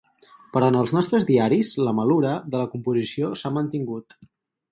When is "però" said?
0.53-0.69